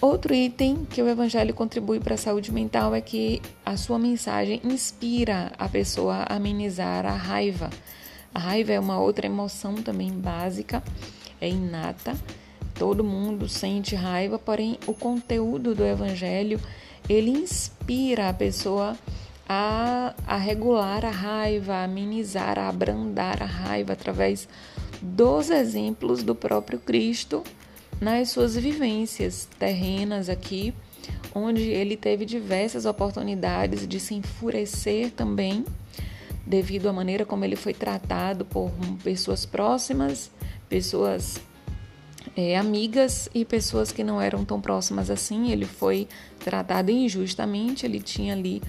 Outro 0.01 0.35
item 0.35 0.85
que 0.85 1.01
o 1.01 1.09
Evangelho 1.09 1.55
contribui 1.55 1.99
para 2.01 2.15
a 2.15 2.19
saúde 2.19 2.53
mental 2.53 2.95
é 2.95 3.01
que 3.01 3.41
a 3.65 3.79
sua 3.79 3.99
mensagem 3.99 4.61
inspira 4.63 5.53
a 5.59 5.69
pessoa 5.69 6.17
a 6.17 6.37
amenizar 6.37 7.07
a 7.07 7.15
raiva. 7.15 7.71
A 8.35 8.39
raiva 8.39 8.73
é 8.73 8.81
uma 8.81 9.01
outra 9.01 9.25
emoção 9.25 9.77
também 9.77 10.11
básica, 10.11 10.83
é 11.41 11.49
inata. 11.49 12.15
Todo 12.75 13.03
mundo 13.03 13.49
sente 13.49 13.95
raiva, 13.95 14.39
porém 14.39 14.79
o 14.87 14.93
conteúdo 14.93 15.75
do 15.75 15.83
Evangelho 15.83 16.61
ele 17.09 17.31
inspira 17.31 18.29
a 18.29 18.35
pessoa 18.35 18.91
a, 18.91 18.97
a 19.49 20.37
regular 20.37 21.05
a 21.05 21.11
raiva, 21.11 21.75
a 21.75 21.85
amenizar, 21.85 22.59
a 22.59 22.69
abrandar 22.69 23.43
a 23.43 23.47
raiva 23.47 23.93
através 23.93 24.49
dos 25.01 25.51
exemplos 25.51 26.23
do 26.23 26.35
próprio 26.35 26.79
Cristo 26.79 27.45
nas 28.01 28.31
suas 28.31 28.57
vivências 28.57 29.49
terrenas 29.59 30.29
aqui, 30.29 30.75
onde 31.35 31.63
ele 31.63 31.97
teve 31.97 32.25
diversas 32.25 32.87
oportunidades 32.87 33.87
de 33.87 34.01
se 34.01 34.15
enfurecer 34.15 35.11
também, 35.13 35.65
devido 36.47 36.89
à 36.89 36.93
maneira 36.93 37.25
como 37.25 37.45
ele 37.45 37.57
foi 37.57 37.73
tratado 37.73 38.45
por 38.45 38.71
pessoas 39.03 39.47
próximas, 39.47 40.31
pessoas 40.69 41.41
é, 42.37 42.57
amigas 42.57 43.29
e 43.35 43.45
pessoas 43.45 43.91
que 43.93 44.05
não 44.05 44.21
eram 44.21 44.45
tão 44.45 44.61
próximas 44.61 45.11
assim. 45.11 45.51
Ele 45.51 45.65
foi 45.65 46.07
tratado 46.39 46.91
injustamente, 46.91 47.87
ele 47.87 48.01
tinha 48.01 48.35
ali 48.35 48.63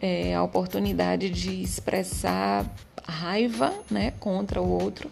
é, 0.00 0.34
a 0.34 0.42
oportunidade 0.42 1.30
de 1.30 1.62
expressar 1.62 2.66
raiva 3.06 3.72
né, 3.90 4.12
contra 4.18 4.60
o 4.60 4.68
outro 4.68 5.10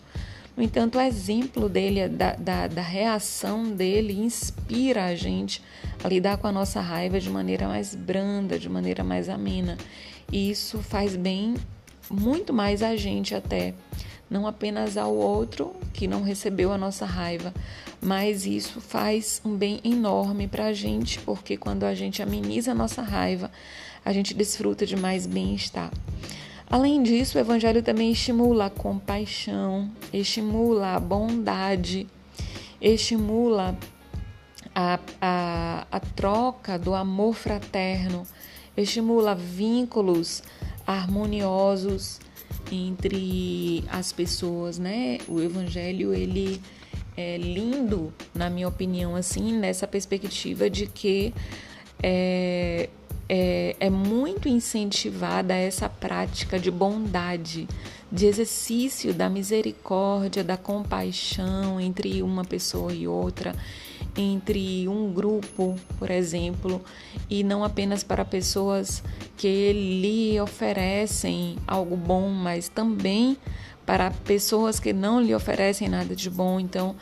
no 0.57 0.63
entanto, 0.63 0.99
o 0.99 1.01
exemplo 1.01 1.69
dele, 1.69 2.09
da, 2.09 2.35
da, 2.35 2.69
da, 2.69 2.83
reação 2.83 3.73
dele, 3.73 4.13
inspira 4.13 5.07
a 5.07 5.15
gente 5.17 5.61
a 6.03 6.09
lidar 6.09 6.37
com 6.37 6.47
a 6.47 6.53
nossa 6.53 6.81
raiva 6.81 7.19
de 7.19 7.29
maneira 7.29 7.67
mais 7.67 7.95
branda, 7.95 8.57
de 8.57 8.69
maneira 8.69 9.03
mais 9.03 9.29
amena. 9.29 9.77
E 10.31 10.51
isso 10.51 10.79
faz 10.79 11.17
bem 11.17 11.55
muito 12.09 12.53
mais 12.53 12.85
a 12.85 12.95
gente 12.95 13.35
até, 13.35 13.75
não 14.35 14.49
apenas 14.49 14.97
ao 14.97 15.15
outro 15.15 15.77
que 15.93 16.09
não 16.09 16.21
recebeu 16.21 16.73
a 16.73 16.77
nossa 16.77 17.07
raiva, 17.07 17.55
mas 18.03 18.45
isso 18.45 18.81
faz 18.81 19.41
um 19.45 19.55
bem 19.55 19.81
enorme 19.85 20.49
para 20.49 20.67
a 20.67 20.73
gente, 20.73 21.21
porque 21.21 21.57
quando 21.57 21.85
a 21.85 21.95
gente 21.95 22.21
ameniza 22.21 22.73
a 22.73 22.75
nossa 22.75 23.01
raiva, 23.01 23.49
a 24.05 24.13
gente 24.13 24.35
desfruta 24.35 24.85
de 24.85 24.97
mais 24.97 25.25
bem-estar. 25.25 25.89
Além 26.69 27.01
disso, 27.05 27.39
o 27.39 27.41
Evangelho 27.41 27.81
também 27.81 28.11
estimula 28.11 28.67
a 28.67 28.71
compaixão, 28.71 29.89
estimula 30.13 30.97
a 30.97 31.01
bondade, 31.01 32.09
estimula 32.81 33.79
a, 34.75 34.99
a, 35.21 35.87
a 35.93 36.01
troca 36.01 36.77
do 36.77 36.93
amor 36.93 37.35
fraterno, 37.37 38.27
estimula 38.77 39.33
vínculos 39.33 40.43
harmoniosos 40.85 42.19
entre 42.71 43.85
as 43.89 44.13
pessoas, 44.13 44.79
né? 44.79 45.19
O 45.29 45.41
Evangelho 45.41 46.15
ele 46.15 46.61
é 47.17 47.37
lindo, 47.37 48.13
na 48.35 48.51
minha 48.51 48.67
opinião, 48.67 49.15
assim, 49.15 49.53
nessa 49.53 49.87
perspectiva 49.87 50.69
de 50.69 50.87
que 50.87 51.33
é, 52.03 52.89
é, 53.29 53.77
é 53.79 53.91
muito 53.91 54.49
incentivada 54.49 55.55
essa 55.55 55.89
prática 55.89 56.59
de 56.59 56.71
bondade, 56.71 57.69
de 58.11 58.27
exercício 58.27 59.15
da 59.15 59.29
misericórdia, 59.29 60.43
da 60.43 60.57
compaixão 60.57 61.81
entre 61.81 62.23
uma 62.23 62.45
pessoa 62.45 62.93
e 62.93 63.07
outra. 63.07 63.55
Entre 64.17 64.89
um 64.89 65.13
grupo, 65.13 65.77
por 65.99 66.11
exemplo, 66.11 66.83
e 67.29 67.43
não 67.43 67.65
apenas 67.65 68.05
para 68.05 68.25
pessoas 68.25 69.03
que 69.37 69.73
lhe 69.73 70.41
oferecem 70.41 71.57
algo 71.67 71.97
bom, 71.97 72.31
mas 72.31 72.69
também 72.69 73.37
para 73.85 74.11
pessoas 74.11 74.81
que 74.81 74.93
não 74.93 75.21
lhe 75.21 75.35
oferecem 75.35 75.89
nada 75.89 76.15
de 76.15 76.31
bom. 76.31 76.59
Então, 76.59 76.95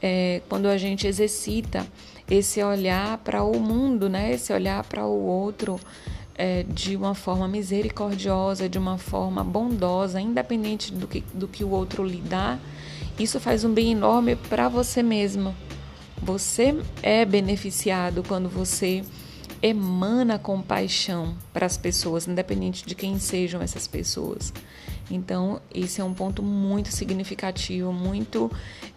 é, 0.00 0.40
quando 0.48 0.66
a 0.66 0.76
gente 0.76 1.06
exercita 1.06 1.86
esse 2.30 2.62
olhar 2.62 3.18
para 3.18 3.42
o 3.42 3.58
mundo, 3.60 4.08
né? 4.08 4.32
Esse 4.32 4.52
olhar 4.52 4.82
para 4.84 5.04
o 5.04 5.26
outro 5.26 5.78
é, 6.34 6.64
de 6.64 6.96
uma 6.96 7.14
forma 7.14 7.46
misericordiosa, 7.46 8.68
de 8.68 8.78
uma 8.78 8.98
forma 8.98 9.44
bondosa, 9.44 10.20
independente 10.20 10.92
do 10.92 11.06
que, 11.06 11.22
do 11.34 11.46
que 11.46 11.62
o 11.62 11.70
outro 11.70 12.04
lhe 12.04 12.20
dá, 12.20 12.58
isso 13.18 13.38
faz 13.38 13.64
um 13.64 13.72
bem 13.72 13.92
enorme 13.92 14.36
para 14.36 14.68
você 14.68 15.02
mesmo. 15.02 15.54
Você 16.22 16.80
é 17.02 17.24
beneficiado 17.24 18.22
quando 18.22 18.48
você 18.48 19.02
emana 19.60 20.38
compaixão 20.38 21.36
para 21.52 21.66
as 21.66 21.76
pessoas, 21.76 22.28
independente 22.28 22.86
de 22.86 22.94
quem 22.94 23.18
sejam 23.18 23.60
essas 23.60 23.88
pessoas. 23.88 24.52
Então, 25.10 25.60
esse 25.74 26.00
é 26.00 26.04
um 26.04 26.14
ponto 26.14 26.40
muito 26.40 26.90
significativo, 26.92 27.92
muito 27.92 28.50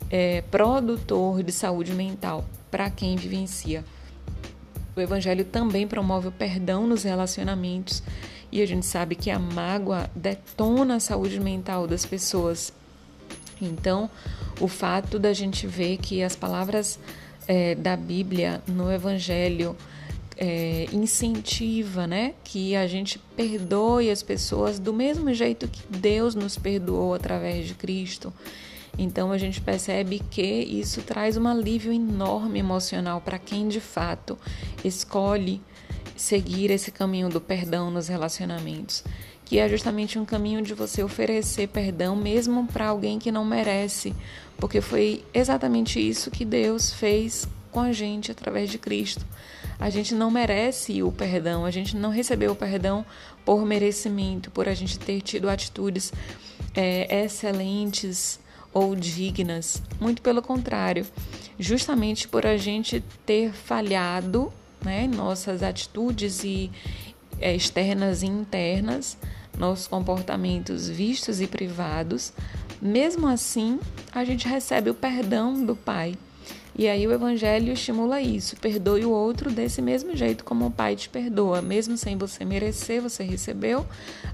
é, 0.09 0.41
produtor 0.43 1.41
de 1.41 1.51
saúde 1.51 1.93
mental 1.93 2.45
para 2.69 2.91
quem 2.91 3.15
vivencia. 3.15 3.83
O 4.95 5.01
Evangelho 5.01 5.45
também 5.45 5.87
promove 5.87 6.27
o 6.27 6.31
perdão 6.31 6.85
nos 6.85 7.03
relacionamentos 7.03 8.03
e 8.51 8.61
a 8.61 8.65
gente 8.65 8.85
sabe 8.85 9.15
que 9.15 9.29
a 9.29 9.39
mágoa 9.39 10.09
detona 10.15 10.97
a 10.97 10.99
saúde 10.99 11.39
mental 11.39 11.87
das 11.87 12.05
pessoas. 12.05 12.71
Então, 13.61 14.09
o 14.59 14.67
fato 14.67 15.17
da 15.19 15.33
gente 15.33 15.67
ver 15.67 15.97
que 15.97 16.23
as 16.23 16.35
palavras 16.35 16.99
é, 17.47 17.75
da 17.75 17.95
Bíblia 17.95 18.61
no 18.67 18.91
Evangelho 18.91 19.75
é, 20.37 20.87
incentiva, 20.91 22.05
né, 22.05 22.33
que 22.43 22.75
a 22.75 22.87
gente 22.87 23.19
perdoe 23.35 24.09
as 24.09 24.21
pessoas 24.21 24.79
do 24.79 24.93
mesmo 24.93 25.33
jeito 25.33 25.67
que 25.67 25.81
Deus 25.89 26.35
nos 26.35 26.57
perdoou 26.57 27.13
através 27.13 27.67
de 27.67 27.73
Cristo. 27.73 28.33
Então 28.97 29.31
a 29.31 29.37
gente 29.37 29.59
percebe 29.59 30.21
que 30.31 30.41
isso 30.41 31.01
traz 31.01 31.35
um 31.37 31.47
alívio 31.47 31.91
enorme 31.91 32.59
emocional 32.59 33.19
para 33.19 33.37
quem 33.37 33.67
de 33.67 33.81
fato 33.81 34.37
escolhe 34.83 35.61
seguir 36.15 36.71
esse 36.71 36.91
caminho 36.91 37.29
do 37.29 37.41
perdão 37.41 37.91
nos 37.91 38.07
relacionamentos, 38.07 39.03
que 39.45 39.59
é 39.59 39.69
justamente 39.69 40.17
um 40.17 40.25
caminho 40.25 40.61
de 40.61 40.73
você 40.73 41.03
oferecer 41.03 41.67
perdão 41.67 42.15
mesmo 42.15 42.65
para 42.65 42.87
alguém 42.87 43.19
que 43.19 43.31
não 43.31 43.45
merece, 43.45 44.13
porque 44.57 44.81
foi 44.81 45.23
exatamente 45.33 45.99
isso 45.99 46.31
que 46.31 46.43
Deus 46.43 46.91
fez 46.91 47.47
com 47.71 47.79
a 47.79 47.93
gente 47.93 48.31
através 48.31 48.69
de 48.69 48.79
Cristo. 48.79 49.25
A 49.77 49.89
gente 49.89 50.15
não 50.15 50.31
merece 50.31 51.03
o 51.03 51.11
perdão, 51.11 51.65
a 51.65 51.71
gente 51.71 51.95
não 51.95 52.09
recebeu 52.09 52.53
o 52.53 52.55
perdão 52.55 53.05
por 53.43 53.63
merecimento, 53.65 54.49
por 54.49 54.67
a 54.67 54.73
gente 54.73 54.97
ter 54.97 55.21
tido 55.21 55.49
atitudes 55.49 56.11
é, 56.73 57.23
excelentes 57.23 58.39
ou 58.73 58.95
dignas. 58.95 59.81
Muito 59.99 60.21
pelo 60.21 60.41
contrário, 60.41 61.05
justamente 61.59 62.27
por 62.27 62.45
a 62.45 62.57
gente 62.57 63.03
ter 63.25 63.51
falhado 63.51 64.51
né, 64.83 65.07
nossas 65.07 65.61
atitudes 65.61 66.43
e, 66.43 66.71
externas 67.41 68.23
e 68.23 68.27
internas, 68.27 69.17
nossos 69.57 69.87
comportamentos 69.87 70.89
vistos 70.89 71.41
e 71.41 71.47
privados, 71.47 72.33
mesmo 72.81 73.27
assim 73.27 73.79
a 74.11 74.23
gente 74.23 74.47
recebe 74.47 74.89
o 74.89 74.93
perdão 74.93 75.65
do 75.65 75.75
Pai. 75.75 76.15
E 76.77 76.89
aí 76.89 77.07
o 77.07 77.13
evangelho 77.13 77.71
estimula 77.71 78.19
isso. 78.19 78.57
Perdoe 78.57 79.05
o 79.05 79.09
outro 79.09 79.49
desse 79.49 79.81
mesmo 79.81 80.13
jeito 80.13 80.43
como 80.43 80.65
o 80.65 80.71
Pai 80.71 80.95
te 80.97 81.07
perdoa, 81.07 81.61
mesmo 81.61 81.95
sem 81.95 82.17
você 82.17 82.43
merecer, 82.43 83.01
você 83.01 83.23
recebeu 83.23 83.85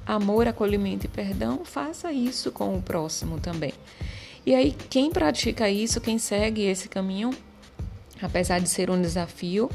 amor, 0.05 0.47
acolhimento 0.47 1.05
e 1.05 1.09
perdão, 1.09 1.61
faça 1.63 2.11
isso 2.11 2.51
com 2.51 2.75
o 2.75 2.81
próximo 2.81 3.39
também. 3.39 3.73
E 4.43 4.55
aí 4.55 4.75
quem 4.89 5.11
pratica 5.11 5.69
isso, 5.69 6.01
quem 6.01 6.17
segue 6.17 6.63
esse 6.63 6.89
caminho, 6.89 7.29
apesar 8.19 8.59
de 8.59 8.67
ser 8.67 8.89
um 8.89 8.99
desafio, 8.99 9.69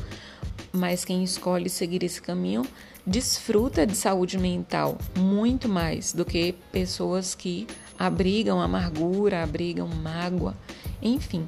mas 0.73 1.05
quem 1.05 1.23
escolhe 1.23 1.71
seguir 1.71 2.03
esse 2.03 2.21
caminho 2.21 2.67
desfruta 3.07 3.87
de 3.87 3.97
saúde 3.97 4.37
mental 4.37 4.99
muito 5.16 5.69
mais 5.69 6.12
do 6.12 6.25
que 6.25 6.55
pessoas 6.73 7.35
que 7.35 7.66
abrigam 7.99 8.61
amargura, 8.61 9.42
abrigam 9.42 9.88
mágoa, 9.88 10.55
enfim. 11.01 11.47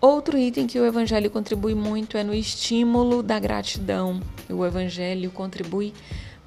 Outro 0.00 0.36
item 0.38 0.66
que 0.66 0.80
o 0.80 0.86
Evangelho 0.86 1.30
contribui 1.30 1.74
muito 1.74 2.16
é 2.16 2.24
no 2.24 2.34
estímulo 2.34 3.22
da 3.22 3.38
gratidão. 3.38 4.20
O 4.48 4.64
Evangelho 4.64 5.30
contribui 5.30 5.92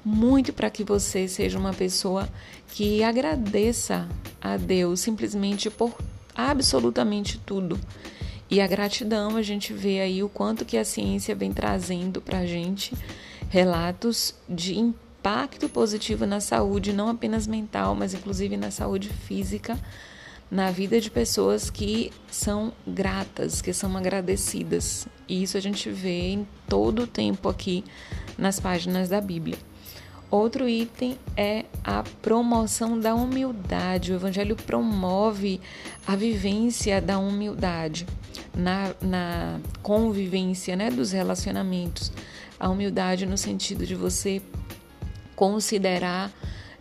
muito 0.04 0.52
para 0.52 0.68
que 0.68 0.84
você 0.84 1.26
seja 1.28 1.58
uma 1.58 1.72
pessoa 1.72 2.28
que 2.68 3.02
agradeça 3.02 4.08
a 4.40 4.56
Deus 4.56 5.00
simplesmente 5.00 5.70
por 5.70 5.96
absolutamente 6.34 7.38
tudo. 7.38 7.78
E 8.50 8.60
a 8.60 8.66
gratidão, 8.66 9.36
a 9.36 9.42
gente 9.42 9.72
vê 9.72 10.00
aí 10.00 10.22
o 10.22 10.28
quanto 10.28 10.64
que 10.64 10.76
a 10.76 10.84
ciência 10.84 11.34
vem 11.34 11.52
trazendo 11.52 12.20
para 12.20 12.40
a 12.40 12.46
gente 12.46 12.94
relatos 13.48 14.34
de 14.48 14.78
impacto 14.78 15.68
positivo 15.68 16.26
na 16.26 16.40
saúde, 16.40 16.92
não 16.92 17.08
apenas 17.08 17.46
mental, 17.46 17.94
mas 17.94 18.14
inclusive 18.14 18.56
na 18.56 18.70
saúde 18.70 19.08
física 19.08 19.78
na 20.50 20.70
vida 20.70 21.00
de 21.00 21.10
pessoas 21.10 21.70
que 21.70 22.12
são 22.30 22.72
gratas, 22.86 23.60
que 23.60 23.72
são 23.72 23.96
agradecidas. 23.96 25.06
E 25.28 25.42
isso 25.42 25.56
a 25.56 25.60
gente 25.60 25.90
vê 25.90 26.28
em 26.28 26.46
todo 26.68 27.02
o 27.02 27.06
tempo 27.06 27.48
aqui 27.48 27.84
nas 28.38 28.60
páginas 28.60 29.08
da 29.08 29.20
Bíblia. 29.20 29.58
Outro 30.34 30.68
item 30.68 31.16
é 31.36 31.64
a 31.84 32.02
promoção 32.20 32.98
da 32.98 33.14
humildade. 33.14 34.10
O 34.10 34.16
Evangelho 34.16 34.56
promove 34.56 35.60
a 36.04 36.16
vivência 36.16 37.00
da 37.00 37.20
humildade 37.20 38.04
na, 38.52 38.92
na 39.00 39.60
convivência 39.80 40.74
né, 40.74 40.90
dos 40.90 41.12
relacionamentos. 41.12 42.10
A 42.58 42.68
humildade 42.68 43.26
no 43.26 43.38
sentido 43.38 43.86
de 43.86 43.94
você 43.94 44.42
considerar 45.36 46.32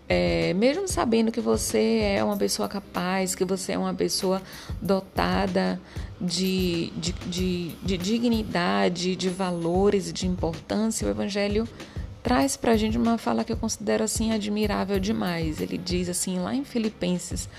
é, 0.10 0.56
mesmo 0.56 0.88
sabendo 0.88 1.32
que 1.32 1.39
você 1.39 2.00
é 2.18 2.24
uma 2.24 2.38
pessoa 2.38 2.68
capaz, 2.68 3.36
que 3.36 3.46
você 3.46 3.74
é 3.74 3.78
uma 3.78 3.94
pessoa 3.94 4.42
dotada 4.82 5.80
de, 6.20 6.92
de, 6.98 7.12
de, 7.28 7.68
de 7.84 7.98
dignidade, 8.00 9.16
de 9.16 9.30
valores 9.30 10.12
de 10.12 10.26
importância, 10.26 11.08
o 11.08 11.12
Evangelho 11.12 11.68
traz 12.24 12.56
para 12.56 12.72
a 12.72 12.78
gente 12.78 12.98
uma 12.98 13.18
fala 13.18 13.44
que 13.44 13.52
eu 13.52 13.58
considero 13.58 14.04
assim 14.04 14.32
admirável 14.32 14.98
demais. 15.00 15.60
Ele 15.60 15.78
diz 15.78 16.08
assim 16.08 16.40
lá 16.40 16.56
em 16.56 16.64
Filipenses: 16.64 17.50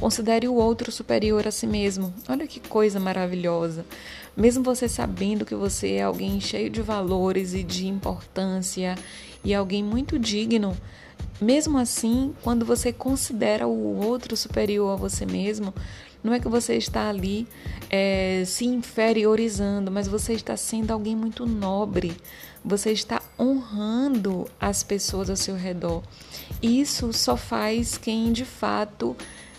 considere 0.00 0.48
o 0.48 0.54
outro 0.54 0.90
superior 0.90 1.46
a 1.46 1.50
si 1.50 1.66
mesmo. 1.66 2.12
Olha 2.28 2.46
que 2.46 2.58
coisa 2.58 2.98
maravilhosa. 2.98 3.84
Mesmo 4.34 4.64
você 4.64 4.88
sabendo 4.88 5.44
que 5.44 5.54
você 5.54 5.92
é 5.92 6.02
alguém 6.02 6.40
cheio 6.40 6.70
de 6.70 6.80
valores 6.80 7.54
e 7.54 7.62
de 7.62 7.86
importância 7.86 8.96
e 9.44 9.54
alguém 9.54 9.84
muito 9.84 10.18
digno, 10.18 10.76
mesmo 11.40 11.78
assim, 11.78 12.34
quando 12.42 12.64
você 12.64 12.92
considera 12.92 13.66
o 13.66 14.04
outro 14.04 14.36
superior 14.36 14.92
a 14.92 14.96
você 14.96 15.26
mesmo, 15.26 15.74
não 16.24 16.32
é 16.32 16.40
que 16.40 16.48
você 16.48 16.74
está 16.74 17.10
ali 17.10 17.46
é, 17.90 18.42
se 18.46 18.64
inferiorizando, 18.64 19.90
mas 19.90 20.08
você 20.08 20.32
está 20.32 20.56
sendo 20.56 20.90
alguém 20.90 21.14
muito 21.14 21.44
nobre. 21.44 22.16
Você 22.64 22.92
está 22.92 23.20
honrando 23.38 24.48
as 24.58 24.82
pessoas 24.82 25.28
ao 25.28 25.36
seu 25.36 25.54
redor. 25.54 26.02
Isso 26.62 27.12
só 27.12 27.36
faz 27.36 27.98
quem 27.98 28.32
de 28.32 28.46
fato 28.46 29.14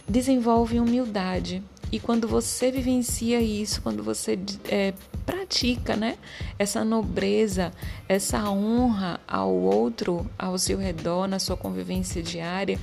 desenvolve 0.09 0.79
humildade. 0.79 1.61
E 1.91 1.99
quando 1.99 2.27
você 2.27 2.71
vivencia 2.71 3.39
isso, 3.39 3.79
quando 3.81 4.03
você 4.03 4.37
é, 4.67 4.91
pratica, 5.23 5.95
né, 5.95 6.17
essa 6.57 6.83
nobreza, 6.83 7.71
essa 8.09 8.49
honra 8.49 9.19
ao 9.27 9.53
outro, 9.53 10.29
ao 10.37 10.57
seu 10.57 10.79
redor, 10.79 11.27
na 11.27 11.37
sua 11.37 11.55
convivência 11.55 12.23
diária, 12.23 12.79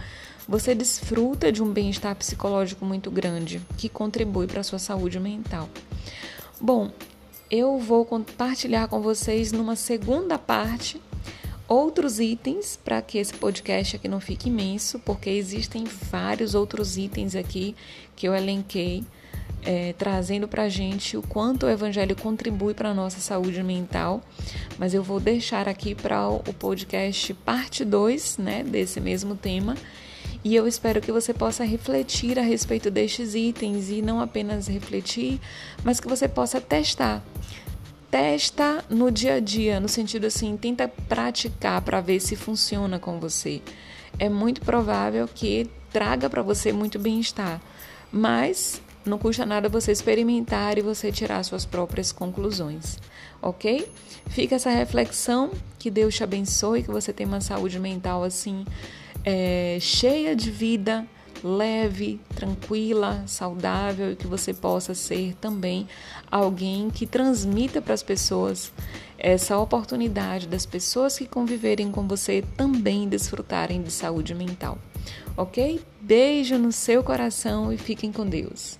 você 0.48 0.74
desfruta 0.74 1.52
de 1.52 1.62
um 1.62 1.70
bem-estar 1.70 2.14
psicológico 2.16 2.85
muito 2.85 3.11
grande, 3.11 3.61
que 3.76 3.88
contribui 3.88 4.46
para 4.46 4.61
a 4.61 4.64
sua 4.64 4.78
saúde 4.78 5.18
mental. 5.18 5.68
Bom, 6.61 6.90
eu 7.50 7.78
vou 7.78 8.05
compartilhar 8.05 8.88
com 8.88 9.00
vocês 9.00 9.52
numa 9.52 9.76
segunda 9.76 10.38
parte 10.38 11.00
outros 11.68 12.20
itens 12.20 12.78
para 12.83 13.00
que 13.00 13.18
esse 13.18 13.33
podcast 13.33 13.96
aqui 13.96 14.09
não 14.09 14.20
fique 14.20 14.48
imenso, 14.48 14.98
porque 14.98 15.31
existem 15.31 15.85
vários 15.85 16.55
outros 16.55 16.96
itens 16.96 17.35
aqui 17.35 17.74
que 18.14 18.28
eu 18.28 18.35
elenquei, 18.35 19.05
é, 19.64 19.94
trazendo 19.94 20.46
para 20.46 20.64
a 20.64 20.68
gente 20.68 21.16
o 21.16 21.22
quanto 21.22 21.66
o 21.66 21.70
Evangelho 21.70 22.16
contribui 22.16 22.74
para 22.74 22.90
a 22.90 22.94
nossa 22.94 23.20
saúde 23.20 23.62
mental. 23.62 24.22
Mas 24.78 24.92
eu 24.92 25.02
vou 25.02 25.20
deixar 25.20 25.68
aqui 25.68 25.94
para 25.94 26.28
o 26.28 26.40
podcast 26.52 27.33
parte 27.35 27.85
2 27.85 28.38
né, 28.38 28.62
desse 28.62 29.00
mesmo 29.00 29.35
tema. 29.35 29.74
E 30.44 30.57
eu 30.57 30.66
espero 30.66 31.00
que 31.00 31.12
você 31.12 31.33
possa 31.33 31.64
refletir 31.64 32.38
a 32.38 32.42
respeito 32.42 32.90
destes 32.90 33.35
itens 33.35 33.88
e 33.90 34.02
não 34.02 34.20
apenas 34.20 34.66
refletir, 34.66 35.40
mas 35.85 36.00
que 36.00 36.09
você 36.09 36.26
possa 36.26 36.61
testar 36.61 37.22
testa 38.12 38.85
no 38.90 39.11
dia 39.11 39.37
a 39.37 39.40
dia, 39.40 39.81
no 39.81 39.88
sentido 39.88 40.26
assim, 40.26 40.55
tenta 40.55 40.87
praticar 40.87 41.81
para 41.81 41.98
ver 41.98 42.20
se 42.20 42.37
funciona 42.37 42.98
com 42.98 43.18
você. 43.18 43.62
É 44.18 44.28
muito 44.28 44.61
provável 44.61 45.26
que 45.26 45.70
traga 45.90 46.28
para 46.28 46.42
você 46.42 46.74
muito 46.74 46.98
bem-estar, 46.98 47.59
mas 48.12 48.83
não 49.07 49.16
custa 49.16 49.46
nada 49.46 49.66
você 49.66 49.92
experimentar 49.92 50.76
e 50.76 50.83
você 50.83 51.11
tirar 51.11 51.42
suas 51.42 51.64
próprias 51.64 52.12
conclusões, 52.12 52.98
ok? 53.40 53.88
Fica 54.26 54.57
essa 54.57 54.70
reflexão, 54.70 55.50
que 55.78 55.90
Deus 55.90 56.14
te 56.14 56.22
abençoe, 56.22 56.83
que 56.83 56.90
você 56.90 57.14
tenha 57.14 57.28
uma 57.28 57.40
saúde 57.40 57.81
mental 57.81 58.22
assim, 58.22 58.66
é, 59.24 59.78
cheia 59.80 60.35
de 60.35 60.50
vida 60.50 61.06
leve, 61.42 62.20
tranquila, 62.37 63.24
saudável 63.26 64.12
e 64.12 64.16
que 64.16 64.26
você 64.26 64.54
possa 64.54 64.94
ser 64.94 65.35
também 65.40 65.88
alguém 66.30 66.88
que 66.88 67.06
transmita 67.06 67.82
para 67.82 67.94
as 67.94 68.02
pessoas 68.02 68.72
essa 69.18 69.58
oportunidade 69.58 70.48
das 70.48 70.66
pessoas 70.66 71.18
que 71.18 71.26
conviverem 71.26 71.90
com 71.90 72.06
você 72.06 72.44
também 72.56 73.08
desfrutarem 73.08 73.82
de 73.82 73.90
saúde 73.90 74.35
mental. 74.35 74.78
Ok? 75.37 75.80
Beijo 76.00 76.58
no 76.58 76.72
seu 76.72 77.02
coração 77.02 77.72
e 77.72 77.78
fiquem 77.78 78.12
com 78.12 78.26
Deus. 78.26 78.78